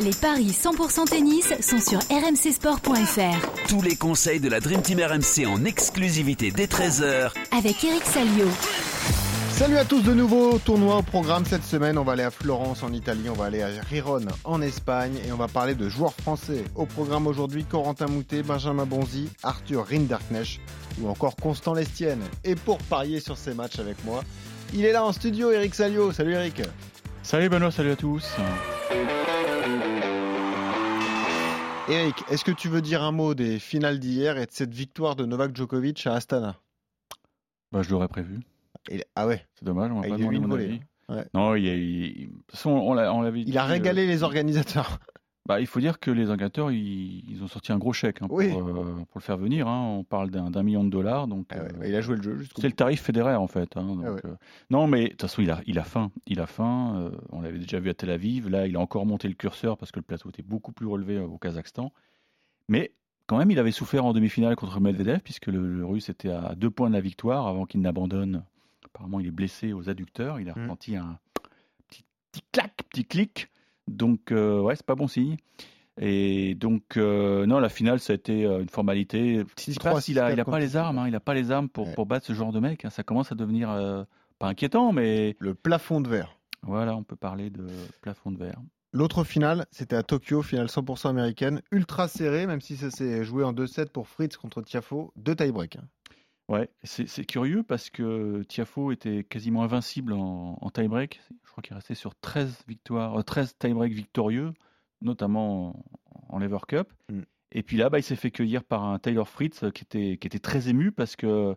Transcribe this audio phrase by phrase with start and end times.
[0.00, 3.68] Les paris 100% tennis sont sur rmcsport.fr.
[3.68, 8.46] Tous les conseils de la Dream Team RMC en exclusivité dès 13h Avec Eric Salio.
[9.50, 11.98] Salut à tous de nouveau, tournoi au programme cette semaine.
[11.98, 15.30] On va aller à Florence en Italie, on va aller à Riron en Espagne et
[15.30, 16.64] on va parler de joueurs français.
[16.74, 20.60] Au programme aujourd'hui, Corentin Moutet, Benjamin Bonzi, Arthur Rinderknecht
[21.00, 22.22] ou encore Constant Lestienne.
[22.44, 24.24] Et pour parier sur ces matchs avec moi,
[24.72, 26.12] il est là en studio, Eric Salio.
[26.12, 26.62] Salut Eric.
[27.22, 28.24] Salut Benoît, salut à tous.
[31.88, 35.16] Eric, est-ce que tu veux dire un mot des finales d'hier et de cette victoire
[35.16, 36.56] de Novak Djokovic à Astana?
[37.72, 38.40] Bah, Je l'aurais prévu.
[39.14, 40.64] Ah ouais C'est dommage, on va pas demander mon volée.
[40.64, 40.80] avis.
[41.08, 41.26] Ouais.
[41.34, 44.98] Non, il a on on l'avait Il a dit, régalé euh, les organisateurs.
[45.44, 48.28] Bah, il faut dire que les organisateurs, ils, ils ont sorti un gros chèque hein,
[48.28, 48.52] pour, Oui.
[48.52, 49.66] euh, pour le faire venir.
[49.66, 49.82] hein.
[49.98, 51.26] On parle d'un d'un million de dollars.
[51.26, 52.76] Donc, Ah ouais, euh, bah, il a joué le jeu jusqu'au c'est le bout.
[52.76, 53.76] tarif fédéraire en fait.
[53.76, 54.20] hein, donc, Ah ouais.
[54.26, 54.34] euh,
[54.70, 56.12] non, mais de toute façon, il a, il a faim.
[56.26, 56.94] Il a faim.
[56.96, 58.48] euh, on l'avait déjà vu à Tel Aviv.
[58.48, 61.16] Là, il a encore monté le curseur parce que le plateau était beaucoup plus relevé
[61.16, 61.92] euh, au Kazakhstan.
[62.68, 62.92] Mais
[63.26, 66.54] quand même, il avait souffert en demi-finale contre Medvedev puisque le, le Russe était à
[66.54, 68.44] deux points de la victoire avant qu'il n'abandonne.
[68.84, 70.38] Apparemment, il est blessé aux adducteurs.
[70.38, 70.62] Il a Mm.
[70.62, 71.18] ressenti un
[71.88, 73.48] petit, petit clac, petit clic.
[73.88, 75.36] Donc, euh, ouais, c'est pas bon signe.
[76.00, 79.42] Et donc, euh, non, la finale, ça a été euh, une formalité.
[79.58, 81.68] 6-3, il a, il a 6-4 pas les armes, hein, il a pas les armes
[81.68, 81.94] pour, Ouais.
[81.94, 82.84] pour battre ce genre de mec.
[82.84, 82.90] hein.
[82.90, 84.04] Ça commence à devenir euh,
[84.38, 86.38] pas inquiétant, mais Le plafond de verre.
[86.62, 87.66] voilà, on peut parler de
[88.00, 88.58] plafond de verre.
[88.94, 93.42] L'autre finale, c'était à Tokyo, finale 100% américaine, ultra serrée, même si ça s'est joué
[93.44, 95.76] en 2-7 pour Fritz contre Tiafo, deux tie-break.
[95.76, 95.84] hein.
[96.48, 101.20] Ouais, c'est c'est curieux parce que Tiafo était quasiment invincible en, en tie-break.
[101.52, 104.54] Je crois qu'il restait sur 13 victoires, euh, 13 tie-break victorieux,
[105.02, 105.76] notamment
[106.30, 106.90] en, en Lever Cup.
[107.10, 107.20] Mm.
[107.52, 110.16] Et puis là, bah, il s'est fait cueillir par un Taylor Fritz euh, qui était,
[110.16, 111.54] qui était très ému parce que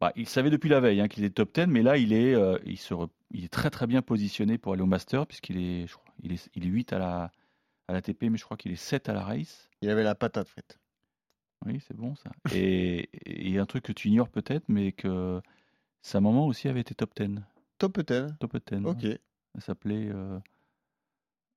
[0.00, 2.34] bah, il savait depuis la veille hein, qu'il était top 10, mais là, il est,
[2.36, 5.58] euh, il, se re- il est très très bien positionné pour aller au Master puisqu'il
[5.58, 7.32] est, je crois, il est, il est 8 à la,
[7.88, 9.68] à la TP, mais je crois qu'il est 7 à la race.
[9.82, 10.78] Il avait la patate, Fritz.
[11.66, 12.30] Oui, c'est bon ça.
[12.54, 15.42] Et il y a un truc que tu ignores peut-être, mais que
[16.02, 17.40] sa maman aussi avait été top 10.
[17.78, 18.36] Top peut-être.
[18.38, 18.84] Top 10.
[18.86, 19.04] Ok.
[19.04, 20.38] Elle s'appelait euh,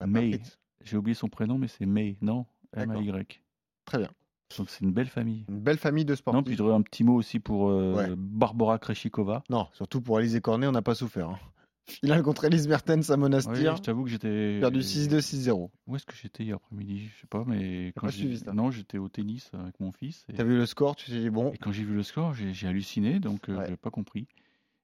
[0.05, 0.39] May.
[0.83, 2.17] J'ai oublié son prénom, mais c'est May.
[2.21, 2.45] Non.
[2.73, 3.41] M-A-Y.
[3.85, 4.09] Très bien.
[4.57, 5.45] Donc c'est une belle famille.
[5.49, 6.43] Une belle famille de Non, sportifs.
[6.45, 8.15] puis je dirais un petit mot aussi pour euh, Ouais.
[8.17, 9.43] Barbara Kreshikova.
[9.49, 11.29] Non, surtout pour et Cornet, on n'a pas souffert.
[11.29, 11.39] hein.
[11.87, 13.75] Finale contre Elise Mertens à Oui, Monastir.
[13.77, 14.59] je t'avoue que j'étais.
[14.59, 15.69] perdu 6-2, 6-0.
[15.87, 17.07] Où est-ce que j'étais hier après-midi?
[17.15, 20.25] Je sais pas, mais quand pas suivi ça non, j'étais au tennis avec mon fils.
[20.29, 20.33] Et...
[20.33, 22.67] T'as vu le score, tu t'es dit bon, Et quand j'ai vu le score, j'ai
[22.67, 23.65] halluciné, donc euh, Ouais.
[23.67, 24.27] j'ai pas compris.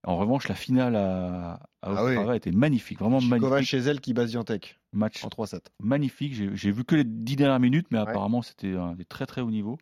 [0.08, 2.12] En revanche, la finale à, à Ah oui.
[2.12, 3.68] Ostrava était magnifique, vraiment Chikova magnifique.
[3.70, 5.60] chez elle qui bat Ziantec Match en 3-7.
[5.82, 6.34] magnifique.
[6.56, 9.52] J'ai vu que les dix dernières minutes, mais apparemment c'était un des très très haut
[9.52, 9.78] niveau.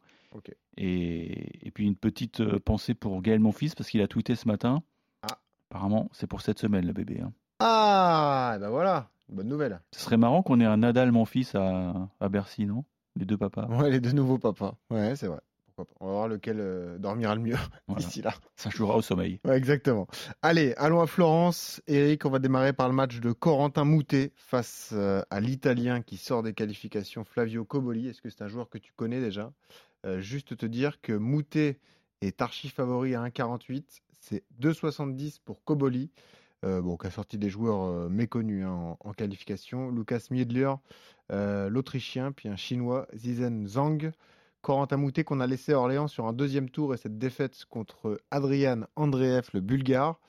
[0.77, 4.35] Et, et puis une petite euh, pensée pour Gaël, mon fils, parce qu'il a tweeté
[4.35, 4.83] ce matin.
[5.21, 5.37] Ah.
[5.69, 7.21] Apparemment, c'est pour cette semaine le bébé.
[7.21, 7.31] hein.
[7.59, 9.79] Ah, ben voilà, bonne nouvelle.
[9.93, 12.83] Ce serait marrant qu'on ait un Nadal, mon fils, à, à Bercy, non?
[13.15, 13.67] Les deux papas.
[13.67, 14.75] Ouais, les deux nouveaux papas.
[14.89, 15.39] Ouais, c'est vrai.
[15.99, 17.55] On va voir lequel euh, dormira le mieux
[17.87, 18.01] Voilà.
[18.03, 18.33] d'ici là.
[18.55, 19.39] Ça jouera au sommeil.
[19.45, 20.07] Ouais, exactement.
[20.41, 21.81] Allez, allons à Florence.
[21.87, 26.17] Eric, on va démarrer par le match de Corentin Moutet face euh, à l'Italien qui
[26.17, 28.07] sort des qualifications, Flavio Coboli.
[28.07, 29.51] Est-ce que c'est un joueur que tu connais déjà?
[30.05, 31.79] Euh, Juste te dire que Moutet
[32.21, 33.83] est archi favori à 1,48.
[34.21, 36.09] C'est 2,70 pour Coboli.
[36.63, 39.91] Euh, bon, qui a sorti des joueurs euh, méconnus hein, en, en qualification.
[39.91, 40.73] Lucas Miedler,
[41.31, 44.11] euh, l'Autrichien, puis un Chinois, Zizen Zhang.
[44.65, 48.19] Corentin Moutet qu'on a laissé à Orléans sur un deuxième tour et cette défaite contre
[48.31, 50.19] Adrian Andreev, le Bulgare.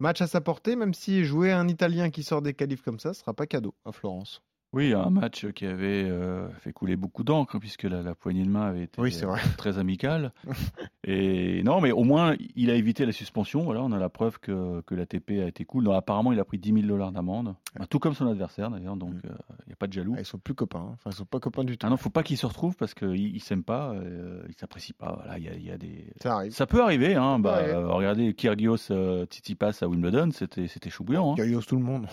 [0.00, 3.14] Match à sa portée, même si jouer un Italien qui sort des qualifs comme ça,
[3.14, 4.42] ce sera pas cadeau à Florence.
[4.74, 8.50] Oui, un match qui avait euh, fait couler beaucoup d'encre, puisque la, la poignée de
[8.50, 9.40] main avait été Oui, c'est vrai.
[9.40, 10.32] euh, très amicale.
[11.06, 13.62] Et non, mais au moins, il a évité la suspension.
[13.62, 15.84] Voilà, on a la preuve que, que l'ATP a été cool.
[15.84, 18.96] Non, apparemment, il a pris 10 000 dollars d'amende, Bah, tout comme son adversaire d'ailleurs,
[18.96, 19.20] donc Mm.
[19.26, 20.14] euh, il n'y a pas de jaloux.
[20.16, 20.92] Ah, ils sont plus copains, hein.
[20.94, 21.86] enfin ils sont pas copains du tout.
[21.86, 24.94] Ah non, faut pas qu'ils se retrouvent parce qu'ils ne s'aiment pas, euh, ils s'apprécient
[24.98, 25.12] pas.
[25.16, 26.06] Voilà, il y a, y a des...
[26.22, 26.52] Ça arrive.
[26.52, 27.38] Ça peut arriver, hein.
[27.38, 27.74] Bah, arriver.
[27.74, 28.88] regardez Kyrgios
[29.26, 31.32] Tsitsipas à Wimbledon, c'était c'était chou bouillant.
[31.32, 31.36] Hein.
[31.36, 32.06] Kyrgios tout le monde.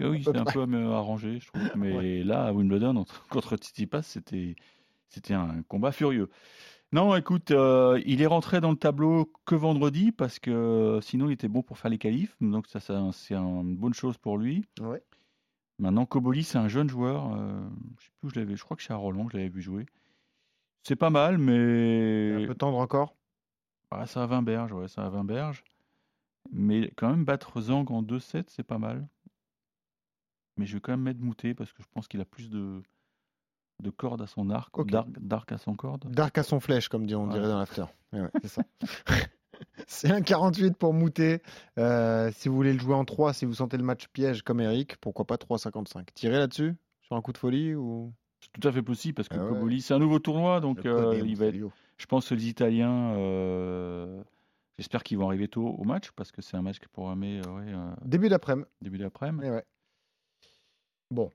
[0.00, 1.62] Oui, c'est un peu euh, arrangé, je trouve.
[1.76, 4.56] Mais là, à Wimbledon, contre Tsitsipas, c'était
[5.08, 6.28] c'était un combat furieux.
[6.92, 11.28] Non, écoute, euh, il est rentré dans le tableau que vendredi parce que euh, sinon
[11.28, 12.34] il était bon pour faire les qualifs.
[12.40, 14.64] Donc ça, ça, c'est une bonne chose pour lui.
[14.80, 15.02] Ouais.
[15.78, 17.34] Maintenant, Koboli, c'est un jeune joueur.
[17.34, 17.60] euh,
[17.98, 18.56] je sais plus où je l'avais.
[18.56, 19.86] Je crois que c'est à Roland je l'avais vu jouer.
[20.82, 23.14] C'est pas mal, mais Un peu tendre encore.
[23.90, 25.62] ah, ça a 20 berges, ouais, ça a 20 berges.
[26.50, 29.06] Mais quand même battre Zang en 2-7, c'est pas mal.
[30.58, 32.82] Mais je vais quand même mettre Moutet parce que je pense qu'il a plus de,
[33.82, 36.10] de cordes à son arc, d'arc, d'arc à son corde.
[36.10, 37.84] Dark à son flèche, comme on dirait dans l'after.
[38.12, 38.62] Ouais, ouais, c'est ça.
[39.86, 41.42] c'est un 48 pour Moutet.
[41.78, 44.60] Euh, si vous voulez le jouer en 3, si vous sentez le match piège comme
[44.60, 46.06] Eric, pourquoi pas 3,55.
[46.14, 48.12] Tirez là-dessus sur un coup de folie ou?
[48.40, 49.48] C'est tout à fait possible parce que Ah.
[49.48, 51.56] Koboli, c'est un nouveau tournoi, donc Je euh, il va être,
[51.96, 54.22] je pense que les Italiens, euh,
[54.78, 57.40] j'espère qu'ils vont arriver tôt au match parce que c'est un match qui est programmé
[57.44, 58.68] euh, ouais, euh, Début d'après-midi.
[58.80, 59.44] début d'après-midi.
[59.44, 59.64] Eh ouais.
[61.10, 61.30] Bon,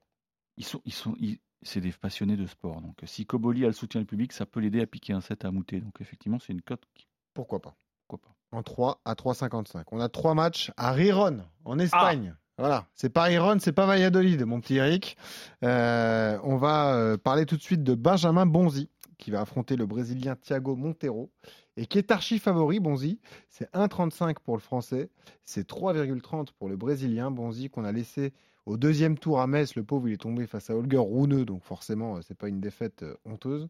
[0.57, 2.81] Ils sont, ils sont, ils- c'est des passionnés de sport.
[2.81, 5.45] Donc, si Koboli a le soutien du public, ça peut l'aider à piquer un set
[5.45, 5.79] à Moutet.
[5.79, 7.75] Donc, effectivement, c'est une cote qui, pourquoi pas?
[8.07, 8.35] pourquoi pas.
[8.57, 9.85] En 3 à 3,55.
[9.91, 12.35] On a trois matchs à Riron, en Espagne.
[12.59, 15.17] Voilà, c'est pas Riron, c'est pas Valladolid, mon petit Eric.
[15.63, 19.87] Euh, on va euh, parler tout de suite de Benjamin Bonzi, qui va affronter le
[19.87, 21.31] Brésilien Thiago Monteiro,
[21.77, 23.19] et qui est archi favori, Bonzi.
[23.49, 25.09] C'est 1,35 pour le Français,
[25.45, 27.31] c'est 3,30 pour le Brésilien.
[27.31, 28.33] Bonzi qu'on a laissé
[28.65, 29.75] au deuxième tour à Metz.
[29.75, 32.61] Le pauvre, il est tombé face à Holger Rune, donc forcément, euh, c'est pas une
[32.61, 33.67] défaite euh, honteuse.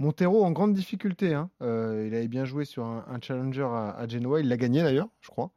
[0.00, 1.34] Montero en grande difficulté.
[1.34, 1.50] hein.
[1.62, 4.40] Euh, il avait bien joué sur un, challenger à, à Genoa.
[4.40, 5.52] Il l'a gagné d'ailleurs, je crois.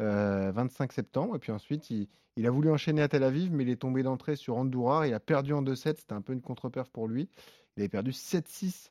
[0.00, 1.34] Euh, 25 septembre.
[1.34, 4.04] Et puis ensuite, il, il a voulu enchaîner à Tel Aviv, mais il est tombé
[4.04, 5.08] d'entrée sur Andorra.
[5.08, 5.96] Il a perdu en 2-7.
[5.98, 7.28] C'était un peu une contre-perf pour lui.
[7.76, 8.90] Il avait perdu 7-6,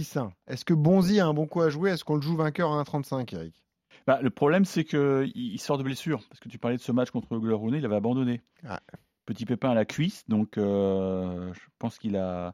[0.00, 0.30] 6-1.
[0.46, 1.90] Est-ce que Bonzi a un bon coup à jouer?
[1.90, 3.62] Est-ce qu'on le joue vainqueur à 1,35, Eric?
[4.06, 6.22] Bah, le problème, c'est qu'il il sort de blessure.
[6.28, 8.40] Parce que tu parlais de ce match contre le Rune, il avait abandonné.
[8.66, 8.80] Ah.
[9.26, 10.24] Petit pépin à la cuisse.
[10.28, 12.50] Donc, euh, je pense qu'il a,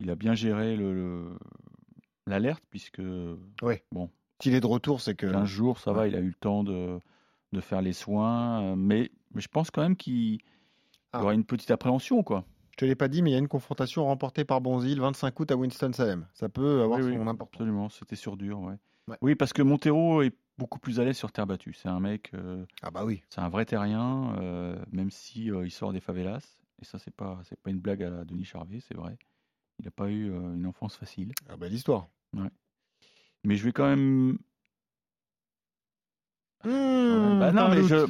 [0.00, 1.38] il a bien géré le- le-
[2.26, 3.02] l'alerte, puisque
[4.40, 5.26] S'il est de retour, c'est que.
[5.26, 7.00] 15 jours, ça va, il a eu le temps de,
[7.52, 8.62] de faire les soins.
[8.62, 10.40] euh, Mais, mais je pense quand même qu'il il
[11.12, 11.22] Ah.
[11.22, 12.22] aura une petite appréhension.
[12.22, 12.44] quoi.
[12.78, 15.00] Je te l'ai pas dit, mais il y a une confrontation remportée par Bonzi le
[15.02, 16.28] 25 août à Winston-Salem.
[16.32, 17.54] Ça peut avoir Oui, oui, son importance.
[17.54, 18.60] Absolument, c'était sur dur.
[18.60, 18.74] Ouais.
[19.08, 19.16] Ouais.
[19.20, 21.72] Oui, parce que Montero est beaucoup plus à l'aise sur terre battue.
[21.72, 23.24] C'est un mec, euh, Ah bah oui.
[23.30, 26.60] c'est un vrai terrien, euh, même si euh, il sort des favelas.
[26.80, 29.18] Et ça, c'est pas, c'est pas une blague à Denis Charvet, c'est vrai.
[29.80, 31.32] Il n'a pas eu une enfance facile.
[31.48, 32.06] Ah bah l'histoire.
[33.42, 34.38] Mais je vais quand même.
[36.64, 37.88] Mmh, Bah non, mais doute.
[37.88, 38.06] je,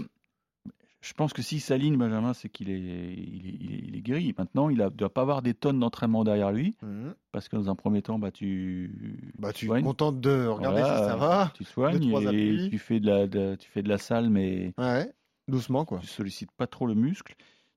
[1.08, 4.00] je pense que s'il s'aligne, Benjamin, c'est qu'il est, il est, il est- il est
[4.02, 4.34] guéri.
[4.36, 7.10] Maintenant, il ne doit pas avoir des tonnes d'entraînement derrière lui, Mmh.
[7.32, 10.98] parce que dans un premier temps, bah, tu, Bah, tu es contente de regarder Voilà,
[10.98, 11.52] si ça va.
[11.54, 12.02] Tu soignes
[12.32, 15.10] et tu fais de la, de- tu fais de la salle, mais Ouais,
[15.48, 15.98] doucement quoi.
[16.00, 17.34] tu sollicites pas trop le muscle.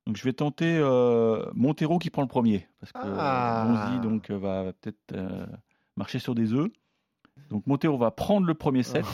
[0.08, 3.66] Donc je vais tenter euh, Montero qui prend le premier parce que Ah.
[3.94, 5.46] Bonzi donc euh, va, peut-être euh,
[5.96, 6.70] marcher sur des œufs.
[7.50, 9.06] Donc Montero va prendre le premier set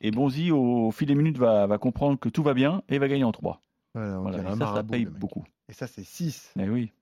[0.00, 3.08] et Bonzi au fil des minutes va, va comprendre que tout va bien et va
[3.08, 3.60] gagner en 3.
[3.94, 5.44] Voilà, on Voilà, dirait et ça, ça paye beaucoup.
[5.68, 6.52] Et ça, c'est 6.
[6.58, 6.92] Eh oui.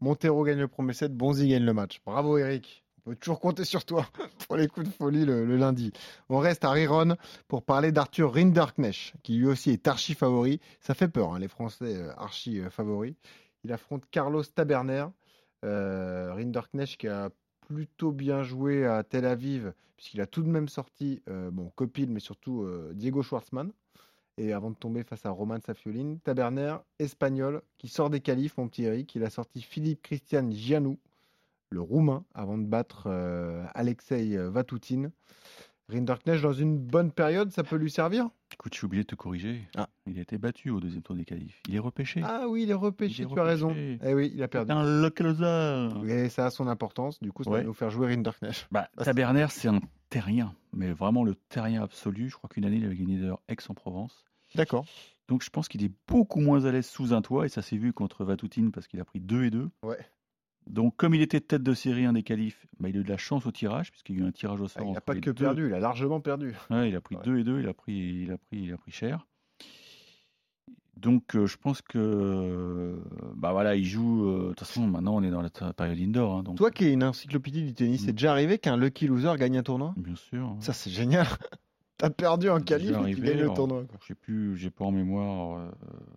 [0.00, 2.00] Montero gagne le premier set, Bonzi gagne le match.
[2.04, 2.84] Bravo Eric.
[3.04, 4.06] On peut toujours compter sur toi
[4.46, 5.92] pour les coups de folie le, le lundi.
[6.28, 7.16] On reste à Riron
[7.48, 10.60] pour parler d'Arthur Rinderknecht, qui lui aussi est archi favori.
[10.80, 13.14] Ça fait peur, hein, les Français euh, archi euh, favoris.
[13.64, 15.06] Il affronte Carlos Taberner.
[15.64, 17.30] Euh, Rinderknecht qui a
[17.72, 22.10] plutôt bien joué à Tel Aviv, puisqu'il a tout de même sorti euh, bon, Copil,
[22.10, 23.72] mais surtout euh, Diego Schwartzmann.
[24.38, 28.68] Et avant de tomber face à Roman Safioline, Taberner, espagnol, qui sort des qualifs, mon
[28.68, 29.14] petit Eric.
[29.14, 30.98] Il a sorti Philippe Christian Gianou,
[31.70, 35.10] le roumain, avant de battre euh, Alexei Vatoutine.
[35.88, 38.30] Rinderknecht dans une bonne période, ça peut lui servir?
[38.62, 39.66] Écoute, je suis obligé de te corriger.
[39.74, 39.88] Ah.
[40.06, 41.60] Il a été battu au deuxième tour des qualifs.
[41.68, 42.22] Il est repêché.
[42.24, 43.74] Ah oui, il est repêché, Il est tu as raison.
[43.76, 44.70] Eh oui, il a perdu.
[44.70, 45.88] un loser.
[46.08, 48.68] Et ça a son importance, du coup, ça va nous faire jouer Rinderknecht.
[48.70, 49.80] Bah, Ah, Taberner, c'est un
[50.10, 52.28] terrien, mais vraiment le terrien absolu.
[52.28, 54.24] Je crois qu'une année, il avait gagné d'ailleurs Aix-en-Provence.
[54.54, 54.84] D'accord.
[55.26, 57.76] Donc je pense qu'il est beaucoup moins à l'aise sous un toit, et ça s'est
[57.76, 59.70] vu contre Vatoutine parce qu'il a pris 2 et 2.
[59.82, 59.98] Ouais.
[60.68, 63.08] Donc comme il était tête de série, un des qualifs, bah, il a eu de
[63.08, 64.86] la chance au tirage, puisqu'il y a eu un tirage au Ah, sort.
[64.86, 65.34] il n'a pas que deux.
[65.34, 66.54] perdu, il a largement perdu.
[66.70, 67.22] Ouais, il a pris Ouais.
[67.24, 67.92] 2 et 2, il a pris,
[68.22, 69.26] il a pris, il a pris cher.
[70.96, 72.96] Donc euh, je pense que euh,
[73.34, 74.28] bah voilà, il joue.
[74.28, 76.84] euh, De toute façon, maintenant on est dans la période indoor, hein, donc Toi qui
[76.84, 78.04] es une encyclopédie du tennis, Mm.
[78.06, 79.94] c'est déjà arrivé qu'un lucky loser gagne un tournoi?
[79.96, 80.46] Bien sûr.
[80.46, 80.56] hein.
[80.60, 81.26] Ça, c'est génial.
[81.96, 83.84] T'as perdu en qualif et tu gagnes le tournoi.
[84.06, 85.70] sais plus, j'ai pas en mémoire euh,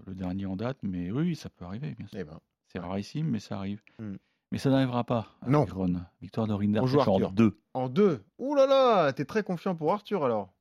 [0.07, 2.19] le dernier en date, mais oui, oui, ça peut arriver, bien sûr.
[2.19, 3.81] Eh ben, C'est rarissime, mais ça arrive.
[3.99, 4.15] Mm.
[4.51, 5.27] Mais ça n'arrivera pas.
[5.47, 5.65] Non.
[5.65, 6.01] Ron.
[6.21, 7.31] Victoire de Rinder en.
[7.31, 7.57] 2.
[7.73, 8.23] en deux.
[8.37, 10.53] Ouh là là, t'es très confiant pour Arthur alors.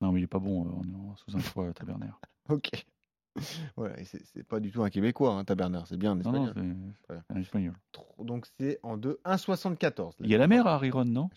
[0.00, 2.10] Non, mais il est pas bon, euh, on est en- sous un toit, Taberner.
[2.48, 2.86] Ok.
[3.76, 6.74] Ouais, c'est pas du tout un Québécois, hein, Taberner, c'est bien un Non, non, espagnol.
[7.08, 7.20] c'est Ouais.
[7.28, 7.74] un espagnol.
[8.18, 10.12] Donc c'est en deux, 1,74.
[10.20, 11.28] Il y a la mer à Riron, non?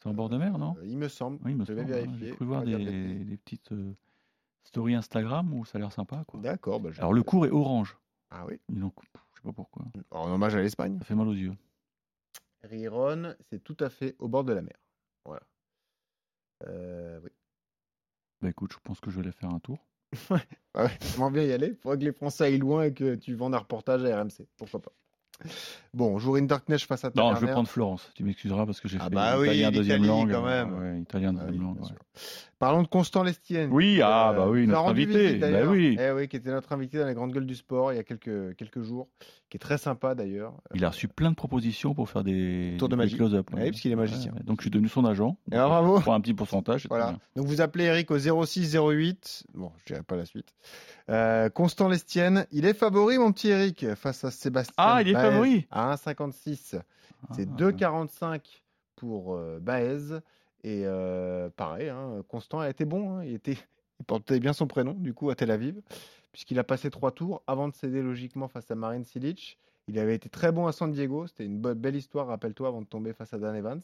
[0.00, 0.76] C'est en bord de mer, non?
[0.78, 1.38] Euh, Il me semble.
[1.44, 1.96] Oui, il me je vais semble, hein.
[1.96, 2.28] vérifier.
[2.28, 3.92] J'ai cru voir On des, petites euh,
[4.62, 6.24] stories Instagram où ça a l'air sympa.
[6.34, 6.78] D'accord.
[6.78, 7.98] bah, Alors le cours est orange.
[8.30, 8.60] Ah oui.
[8.68, 8.78] Ils
[10.18, 10.30] ont- je sais pas pourquoi.
[10.30, 10.98] En hommage à l'Espagne.
[10.98, 11.54] Ça fait mal aux yeux.
[12.62, 14.76] Riron, c'est tout à fait au bord de la mer.
[15.24, 15.42] Voilà.
[16.66, 17.30] Euh, oui.
[18.40, 19.78] Bah écoute, je pense que je vais aller faire un tour.
[20.74, 21.74] Ah ouais, j'aimerais bien y aller.
[21.74, 24.46] Faudrait que les Français aillent loin et que tu vendes un reportage à RMC.
[24.56, 24.92] Pourquoi pas.
[25.94, 28.10] Bon, on joue Rinderknecht face à Non, je vais prendre Florence.
[28.14, 30.30] Tu m'excuseras parce que j'ai Ah fait bah oui, italien deuxième langue.
[30.32, 30.74] quand même.
[30.74, 31.80] euh, ouais, italien Ah oui, deuxième langue.
[31.80, 31.88] ouais.
[32.58, 33.70] Parlons de Constant Lestienne.
[33.72, 35.36] Oui, ah Euh, bah oui, notre invité.
[35.36, 35.96] Bah oui.
[35.98, 38.02] Eh oui, qui était notre invité dans les grandes gueules du sport il y a
[38.02, 39.06] quelques, quelques jours,
[39.48, 40.54] qui est très sympa d'ailleurs.
[40.74, 43.16] Il a reçu plein de propositions pour faire des, Tour de magie.
[43.16, 43.48] close-up.
[43.54, 44.32] Ouais, puisqu'il est magicien.
[44.32, 45.36] Ouais, donc je suis devenu son agent.
[45.52, 46.00] Et alors, bravo.
[46.00, 46.86] Pour un petit pourcentage.
[46.88, 47.16] Voilà.
[47.36, 49.44] Donc vous appelez Eric au 06 08.
[49.54, 50.52] Bon, je dirai pas la suite.
[51.10, 54.74] Euh, Constant Lestienne, il est favori, mon petit Eric, face à Sébastien.
[54.76, 55.66] Ah, il est Favori.
[55.70, 56.80] À 1,56.
[57.32, 57.56] C'est Ah.
[57.56, 58.62] 2,45
[58.96, 60.20] pour euh, Baez.
[60.64, 63.18] Et euh, pareil, hein, Constant a été bon.
[63.18, 63.56] hein, il, était,
[64.00, 65.80] il portait bien son prénom, du coup, à Tel Aviv,
[66.32, 69.58] puisqu'il a passé trois tours avant de céder logiquement face à Marin Silic.
[69.86, 71.26] Il avait été très bon à San Diego.
[71.26, 73.80] C'était une be- belle histoire, rappelle-toi, avant de tomber face à Dan Evans.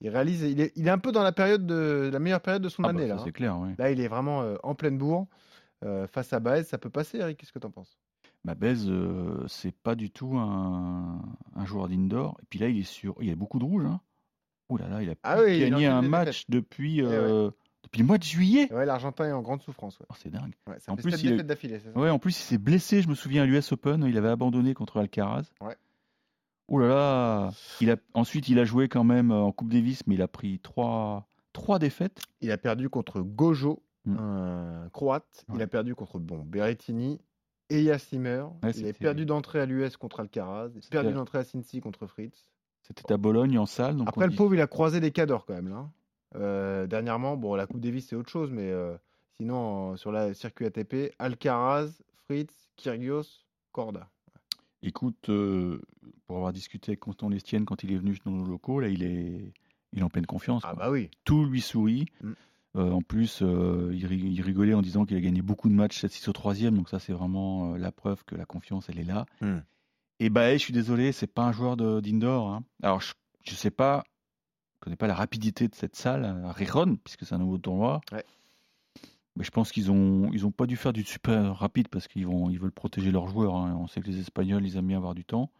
[0.00, 2.62] Il réalise, il est, il est un peu dans la période de la meilleure période
[2.62, 3.16] de son Ah bah, année là.
[3.20, 3.30] hein.
[3.30, 3.70] Clair, oui.
[3.78, 5.26] Là, il est vraiment euh, en pleine bourre.
[5.84, 7.38] Euh, face à Baez, ça peut passer, Eric.
[7.38, 7.98] Qu'est-ce que tu en penses?
[8.44, 11.20] Ma baise, euh, c'est pas du tout un,
[11.54, 12.36] un joueur d'indoor.
[12.42, 13.14] Et puis là, il est sur.
[13.20, 13.84] Il y a beaucoup de rouge.
[13.84, 14.00] Hein.
[14.68, 17.08] Ouh là là, il a Ah il gagné un match depuis, Eh ouais.
[17.12, 17.50] euh,
[17.84, 18.72] depuis le mois de juillet.
[18.72, 19.98] Ouais, l'Argentin est en grande souffrance.
[20.00, 20.06] Ouais.
[20.10, 20.54] Oh, c'est dingue.
[20.66, 21.90] Ouais, ça En fait plus, il ça?
[21.94, 24.04] Ouais, en plus, il s'est blessé, je me souviens, à l'US Open.
[24.08, 25.50] Il avait abandonné contre Alcaraz.
[25.60, 25.76] Ouais.
[26.68, 27.50] Ouh là là.
[27.80, 27.96] Il a...
[28.14, 31.28] Ensuite, il a joué quand même euh, en Coupe Davis, mais il a pris trois,
[31.52, 32.20] trois défaites.
[32.40, 34.16] Il a perdu contre Gojo, Mm.
[34.18, 35.44] un croate.
[35.54, 37.20] Il a perdu contre bon, Berrettini
[37.72, 37.90] et.
[37.90, 37.98] Ouais,
[38.62, 40.70] il a c'était- perdu d'entrée à l'US contre Alcaraz.
[40.74, 42.46] Il a perdu d'entrée à Cincy contre Fritz.
[42.82, 43.96] C'était à Bologne en salle.
[43.96, 45.68] Donc Après, le pauvre, il a croisé des cadors quand même.
[45.68, 45.88] Là.
[46.34, 48.96] Euh, dernièrement, bon, la Coupe Davis, c'est autre chose, mais euh,
[49.36, 51.90] sinon, euh, sur le circuit ATP, Alcaraz,
[52.24, 54.08] Fritz, Kyrgios, Corda.
[54.82, 55.80] Écoute, euh,
[56.26, 59.02] pour avoir discuté avec Constant Lestienne quand il est venu dans nos locaux, là, il
[59.04, 59.52] est,
[59.92, 60.62] il est en pleine confiance.
[60.64, 60.84] Ah quoi.
[60.86, 61.10] bah oui.
[61.24, 62.06] Tout lui sourit.
[62.22, 62.32] Mm.
[62.76, 65.74] Euh, en plus, euh, il, ri- il rigolait en disant qu'il a gagné beaucoup de
[65.74, 68.98] matchs 7-6 au troisième, donc ça c'est vraiment euh, la preuve que la confiance elle
[68.98, 69.26] est là.
[69.42, 69.58] Mm.
[70.20, 72.48] Et bah, je suis désolé, c'est pas un joueur d'indoor.
[72.50, 72.64] hein.
[72.82, 73.12] Alors je,
[73.44, 74.04] je sais pas,
[74.76, 78.00] je connais pas la rapidité de cette salle à Riron, puisque c'est un nouveau tournoi.
[78.12, 78.24] Ouais.
[79.36, 82.26] Mais je pense qu'ils ont, ils ont pas dû faire du super rapide parce qu'ils
[82.26, 83.54] vont, ils veulent protéger leurs joueurs.
[83.56, 83.76] hein.
[83.80, 85.50] On sait que les Espagnols, ils aiment bien avoir du temps.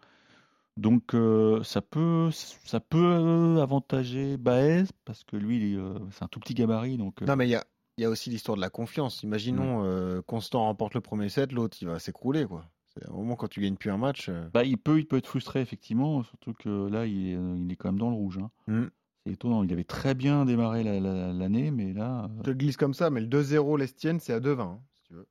[0.78, 6.40] Donc euh, ça peut, ça peut avantager Baez parce que lui, euh, c'est un tout
[6.40, 6.96] petit gabarit.
[6.96, 7.64] Donc euh, Non, mais il y a,
[7.98, 9.22] il y a aussi l'histoire de la confiance.
[9.22, 12.46] Imaginons, Constant remporte le premier set, l'autre, il va s'écrouler.
[12.46, 12.64] quoi.
[12.94, 14.30] C'est un moment quand tu gagnes plus un match.
[14.52, 17.76] bah, il peut, il peut être frustré effectivement, surtout que là, il est, il est
[17.76, 18.38] quand même dans le rouge.
[18.38, 18.50] hein.
[18.66, 18.84] Mm.
[19.24, 19.62] C'est étonnant.
[19.62, 22.92] Il avait très bien démarré la- la- l'année, mais là, Je te le glisse comme
[22.94, 25.28] ça, mais le 2-0 Lestienne, c'est à 2-20, hein, si tu veux.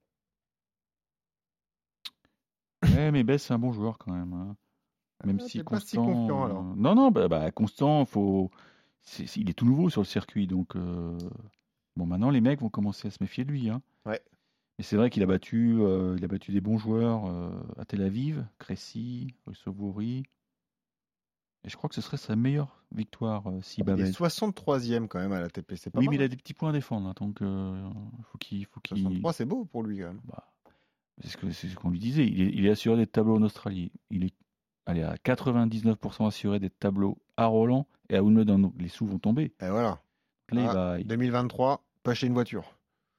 [2.83, 4.33] ouais, mais Baez c'est un bon joueur quand même.
[4.33, 4.55] hein.
[5.25, 6.59] Même Ah, si t'es pas si Constant, confiant, alors.
[6.65, 8.49] euh, non, non, bah, bah, Constant, faut,
[9.35, 11.17] il est tout nouveau sur le circuit, donc euh,
[11.95, 13.69] bon, maintenant les mecs vont commencer à se méfier de lui.
[13.69, 13.81] Hein.
[14.05, 14.21] Ouais.
[14.79, 17.25] Et c'est vrai qu'il a battu, euh, il a battu des bons joueurs
[17.77, 20.23] à Tel Aviv, Crécy, Russovori.
[21.63, 24.07] Et je crois que ce serait sa meilleure victoire si Il Babel.
[24.07, 26.11] est 63e quand même à l'ATP, c'est pas Oui, mal.
[26.11, 27.37] mais il a des petits points à défendre, hein, donc
[28.23, 28.97] faut qu'il, faut qu'il.
[28.97, 30.21] 63, c'est beau pour lui quand même.
[30.23, 30.47] Bah,
[31.19, 32.25] c'est ce que- c'est ce qu'on lui disait.
[32.25, 33.91] Il est, il est assuré d'être tableau en Australie.
[34.09, 34.33] Il est
[34.85, 38.59] allez, à 99% assuré d'être tableau à Roland et à Wimbledon.
[38.59, 39.53] Donc, les sous vont tomber.
[39.61, 39.99] Et voilà,
[40.51, 42.75] Là, il Ah, va il- 2023, pas acheter une voiture.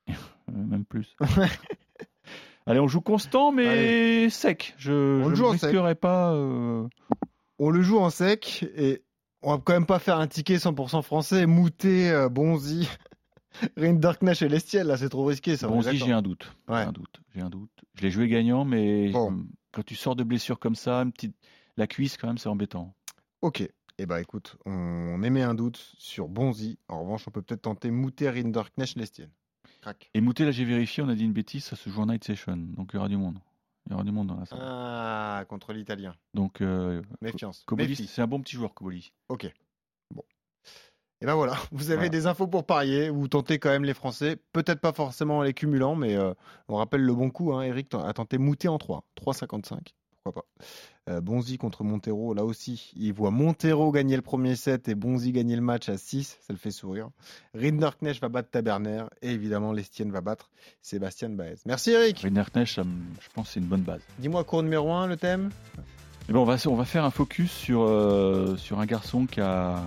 [0.52, 1.16] même plus.
[2.66, 4.74] allez, on joue constant, mais sec.
[4.76, 6.32] Je ne risquerai pas.
[6.34, 6.86] euh,
[7.58, 9.02] On le joue en sec et
[9.42, 12.88] on va quand même pas faire un ticket 100% français, Moutet, euh, Bonzi,
[13.76, 15.68] Rinderknecht et Lestiel, là c'est trop risqué ça.
[15.68, 16.06] on Bon, est si d'accord.
[16.06, 16.54] j'ai un doute.
[16.68, 16.82] Ouais.
[16.82, 17.20] un doute.
[17.34, 17.70] J'ai un doute.
[17.94, 19.44] Je l'ai joué gagnant, mais Bon.
[19.72, 21.36] Quand tu sors de blessure comme ça, une petite...
[21.76, 22.94] la cuisse, quand même, c'est embêtant.
[23.40, 23.68] Ok.
[23.98, 26.78] Eh ben écoute, on émet un doute sur Bonzi.
[26.88, 29.30] En revanche, on peut peut-être tenter Moutet, Rinderknecht, Lestiel.
[29.80, 30.10] Crac.
[30.14, 32.24] Et Moutet, là, j'ai vérifié, on a dit une bêtise, ça se joue en night
[32.24, 32.56] session.
[32.56, 33.38] Donc, il y aura du monde.
[33.86, 34.60] Il y aura du monde dans la salle.
[34.62, 36.14] Ah, contre l'Italien.
[36.34, 37.64] Donc, euh, Méfiance.
[37.76, 38.06] Méfie.
[38.06, 39.12] c'est un bon petit joueur, Koboli.
[39.28, 39.52] Ok.
[41.22, 42.08] Et ben voilà, vous avez Voilà.
[42.10, 43.08] des infos pour parier.
[43.08, 44.36] Vous tentez quand même les Français.
[44.52, 46.34] Peut-être pas forcément les cumulants, mais euh,
[46.68, 47.52] on rappelle le bon coup.
[47.54, 47.62] Hein.
[47.62, 49.04] Eric a tenté Moutet en 3.
[49.20, 49.78] 3,55.
[50.24, 51.12] Pourquoi pas.
[51.12, 52.34] Euh, Bonzi contre Montero.
[52.34, 55.96] Là aussi, il voit Montero gagner le premier set et Bonzi gagner le match à
[55.96, 56.38] 6.
[56.40, 57.08] Ça le fait sourire.
[57.54, 59.04] Rinderknecht va battre Taberner.
[59.20, 60.50] Et évidemment, Lestienne va battre
[60.80, 61.56] Sébastien Baez.
[61.66, 62.18] Merci Eric.
[62.20, 64.00] Rinderknecht, je pense que c'est une bonne base.
[64.18, 65.50] Dis-moi cours numéro 1, le thème?
[66.28, 69.40] Et ben, on, va, on va faire un focus sur, euh, sur un garçon qui
[69.40, 69.82] a,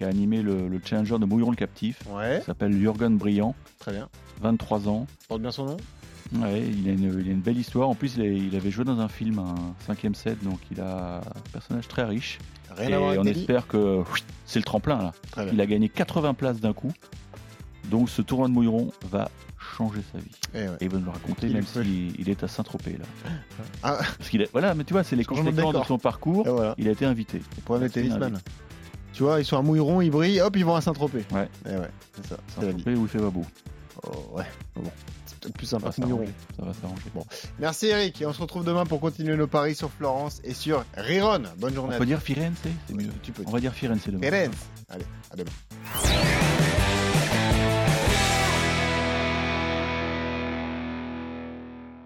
[0.00, 1.98] qui a animé le, le challenger de Mouilleron le Captif.
[2.08, 4.08] Ouais, Il s'appelle Jürgen Briand, très bien.
[4.40, 5.06] 23 ans.
[5.28, 5.76] Porte bien son nom?
[6.36, 7.86] Ouais, il, a une, il a une belle histoire.
[7.90, 9.54] En plus, il, a- il avait joué dans un film, un
[9.84, 12.38] cinquième set, donc il a un personnage très riche.
[12.74, 14.02] Rien Et à on espère que
[14.46, 15.46] c'est le tremplin là.
[15.52, 16.92] Il a gagné 80 places d'un coup.
[17.90, 19.30] Donc ce tournoi de Mouilleron va
[19.76, 20.30] changé sa vie.
[20.54, 20.76] Eh ouais.
[20.80, 23.04] Et il va nous le raconter, Il même s'il il est à Saint-Tropez là.
[23.82, 26.44] Ah, Parce qu'il voilà, mais tu vois, c'est les conséquences de son parcours.
[26.48, 26.74] voilà.
[26.78, 27.42] Il a été invité.
[27.66, 28.40] C'est une tennisman.
[29.12, 31.24] Tu vois, ils sont à Mouilleron, ils brillent, hop, ils vont à Saint-Tropez.
[31.32, 31.48] Ouais.
[31.66, 32.36] Eh ouais, c'est ça.
[32.54, 33.44] Saint-Tropez où il fait pas beau.
[34.06, 34.44] Oh, ouais,
[34.76, 34.90] bon,
[35.26, 36.26] c'est peut-être plus sympa que Mouilleron.
[36.58, 37.02] Ça va s'arranger.
[37.14, 37.24] Bon.
[37.58, 40.84] Merci Eric, et on se retrouve demain pour continuer nos paris sur Florence et sur
[40.96, 41.42] Riron.
[41.58, 43.10] Bonne journée On peut dire Firenze, c'est mieux.
[43.22, 44.20] Tu peux On va dire Firenze demain.
[44.22, 44.54] Firenze.
[44.88, 45.50] Allez, à demain.